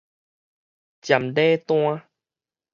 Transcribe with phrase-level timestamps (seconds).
[1.03, 2.07] 瞻禮單